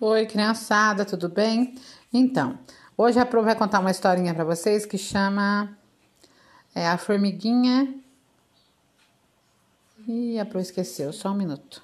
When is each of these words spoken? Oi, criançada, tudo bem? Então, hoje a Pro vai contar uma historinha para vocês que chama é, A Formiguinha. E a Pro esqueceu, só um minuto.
Oi, 0.00 0.26
criançada, 0.26 1.04
tudo 1.04 1.28
bem? 1.28 1.76
Então, 2.12 2.58
hoje 2.98 3.20
a 3.20 3.24
Pro 3.24 3.44
vai 3.44 3.54
contar 3.54 3.78
uma 3.78 3.92
historinha 3.92 4.34
para 4.34 4.42
vocês 4.42 4.84
que 4.84 4.98
chama 4.98 5.78
é, 6.74 6.88
A 6.88 6.98
Formiguinha. 6.98 7.94
E 10.08 10.36
a 10.36 10.44
Pro 10.44 10.58
esqueceu, 10.58 11.12
só 11.12 11.30
um 11.30 11.34
minuto. 11.34 11.80